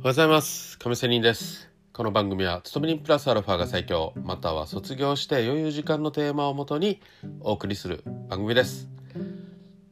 [0.00, 0.78] おはようございます。
[0.78, 1.68] 亀仙人です。
[1.92, 4.14] この番組は勤め人プラスアルファが最強。
[4.24, 7.02] または卒業して余裕時間のテーマをもとに
[7.40, 8.88] お送りする番組です。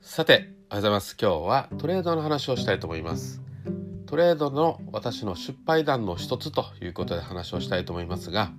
[0.00, 1.16] さておはようございます。
[1.20, 3.42] 今日はトレードの話をしたいと思います。
[4.06, 8.52] トレードの私の失敗談の一つということで話をしたいと思いますが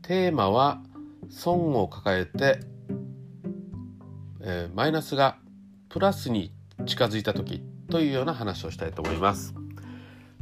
[0.00, 0.80] テーマは
[1.28, 2.60] 損を抱えて、
[4.40, 5.36] えー、マイナスが
[5.90, 6.54] プラスに
[6.86, 9.65] 近づいた時というような話をしたいと思います。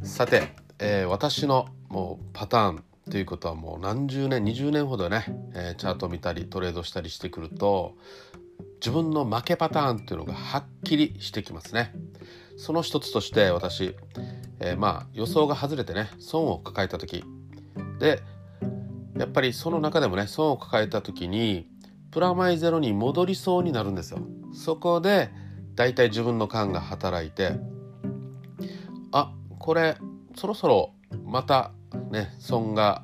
[0.05, 7.95] さて、えー、私のもうパターンということはもう何十年20年ほどね、えー、チャート見たりトレードしたりしてくると
[8.75, 11.91] 自分の負けパターンっていうのがはっきりしてきますね。
[12.55, 13.95] その一つとして私、
[14.59, 17.23] えー、まあ予想が外れてね損を抱えた時。
[17.99, 18.21] で
[19.17, 21.67] やっぱりその中でもね損を抱えた時に
[22.11, 24.19] プラマイゼロに戻りそうになるんですよ。
[24.53, 25.31] そこで
[25.73, 27.53] だいたい自分の勘が働いて
[29.65, 29.97] これ
[30.35, 30.93] そろそろ
[31.25, 31.71] また
[32.11, 33.01] ね損が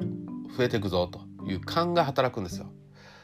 [0.56, 2.72] 増えていくぞという勘が働くんですよ。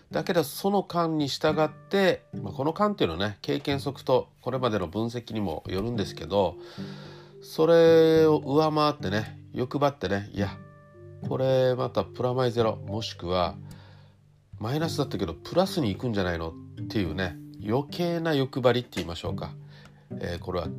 [0.10, 6.56] だけどその勘に従って、まあ、この勘っていうのはね経験則とこれまでの分析にもよるんですけど
[7.44, 10.58] それを上回ってね欲張ってねいや
[11.28, 13.56] これまたプラマイゼロもしくは
[14.58, 19.52] マイナスだったけどプラスに行くんじゃないのっていうね余計な欲張りって言いましょうか、
[20.22, 20.70] えー、これは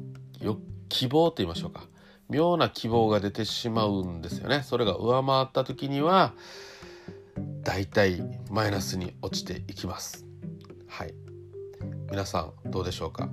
[0.88, 1.82] 希望と言いましょうか。
[2.28, 4.62] 妙な希望が出てしまうんですよね。
[4.64, 6.32] それが上回った時には
[7.62, 10.26] だいたいマイナスに落ちていきます。
[10.86, 11.14] はい。
[12.10, 13.28] 皆さんどうでしょうか？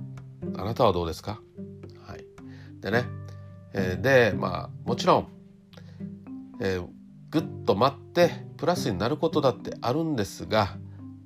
[0.56, 1.40] あなたはどうですか？
[2.06, 2.24] はい。
[2.80, 3.04] でね、
[3.72, 5.28] えー、でまあもちろん、
[6.60, 6.86] えー、
[7.30, 10.76] ぐっと待ってプラスになることだってあるんですが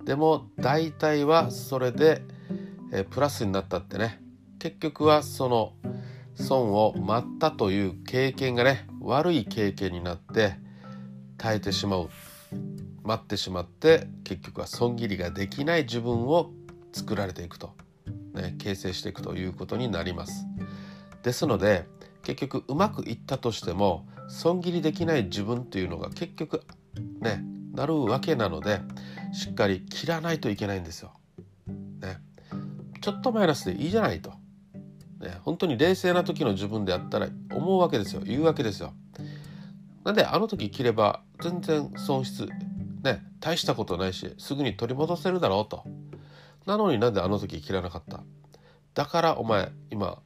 [0.05, 2.23] でも大体はそれで、
[2.93, 4.21] えー、プラスになったってね
[4.59, 5.73] 結局はその
[6.41, 10.57] 損を待ったという経験がね悪い経験になって
[11.39, 12.11] 耐えてしまう
[13.05, 16.51] 待ってしまって結局は損切りができない自分を
[16.93, 17.75] 作られていくと、
[18.35, 20.47] ね、形成していくということになります。
[21.23, 21.87] ですので
[22.23, 26.63] 結局うまくいったとしても損切りできない自分というのが結局
[27.21, 28.81] ねなるわけなので
[29.33, 31.13] しっかり切らないといけないんですよ。
[32.01, 32.19] ね、
[33.01, 34.40] ちょっとマイナスでいいじゃないと。
[35.45, 38.93] 本当に冷静な時の自分であったら思うわけですよ言うわけですよ。
[40.05, 42.49] なんであの時切れば全然損失
[43.03, 45.85] ね大したことないしすぐに取り戻せるだろうと。
[46.67, 48.21] なのになんであの時切らなかった？
[48.95, 50.19] だからお前今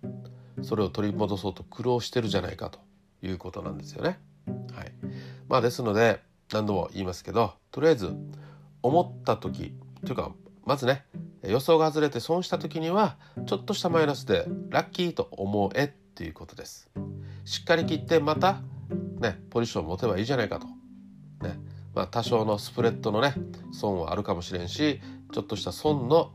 [0.63, 2.81] それを取り戻そうと苦労してるじゃないかと
[3.23, 4.19] いうことなんですよね。
[4.75, 4.93] はい、
[5.49, 6.21] まあですので
[6.53, 8.15] 何度も言いますけどとりあえず
[8.83, 9.75] 思った時
[10.05, 10.33] というか
[10.65, 11.05] まずね
[11.47, 13.17] 予想が外れて損した時には
[13.47, 16.89] ちょっとしたマイナスでラッキーと思えっていうことです。
[17.45, 18.61] しっかり切ってまた
[19.21, 20.67] ねポジションを持てばいいじゃないかと。
[21.47, 21.59] ね
[21.95, 23.35] まあ、多少のスプレッドのね
[23.73, 25.01] 損はあるかもしれんし
[25.33, 26.33] ちょっとした損の、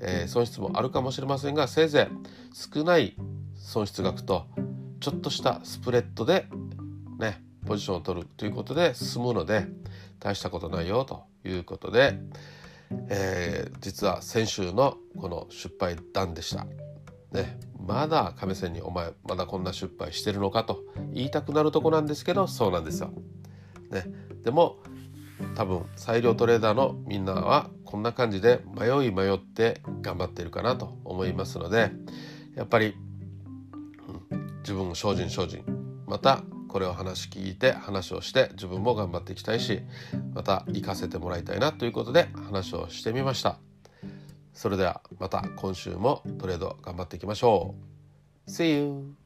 [0.00, 3.14] えー、損失もあるかもしれませんがせいぜい少ない
[3.54, 4.46] 損失額と
[5.00, 6.46] ちょっとしたスプレッドで
[7.18, 9.66] ねポジションを取るということで済むので
[10.18, 12.18] 大したことないよということで。
[13.08, 16.66] えー、実は先週のこの失敗談でした。
[17.32, 20.80] ね、まだ亀仙にお前まだこんな失敗してるのかと
[21.12, 23.12] 言いたくなるとこなんですけどそうなんですよ。
[23.90, 24.04] ね、
[24.42, 24.76] でも
[25.54, 31.90] 多分裁量トレーダーのみんなはこんな感じで迷い迷って頑張ってるかなと思いますので
[32.54, 32.94] やっぱり、
[34.30, 35.64] うん、自分精進精進
[36.06, 36.42] また
[36.72, 39.82] これを話聞いて話をして自分も頑張っていきたいし
[40.32, 43.58] また行かせてもらいたいなということで話をしてみました
[44.54, 47.74] それではまた今週もトレード頑張っていきましょ
[48.46, 49.21] う See you!